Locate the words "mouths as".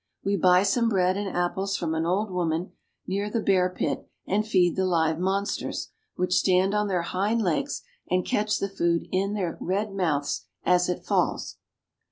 9.93-10.89